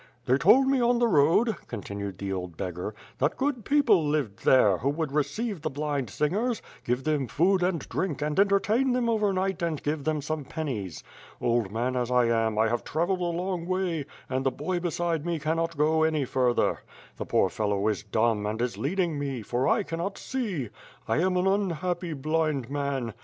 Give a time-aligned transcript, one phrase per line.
[0.25, 4.79] "They told me on the road," contiued the old beggar, "that good people lived there,
[4.79, 9.31] who would receive the blind singers, give them food and drink and entertain them over
[9.31, 11.03] night and give them some pennies.
[11.39, 15.23] Old man as I am, I have travelled a long way, and the boy beside
[15.23, 16.79] me cannot go any further.
[17.17, 17.29] The 264 ^^^^^^^^^^'^ 8W0RD.
[17.29, 20.69] poor fellow is dumb, and is leading me, for I cannot see.
[21.07, 23.13] I am an unhappy, blind man.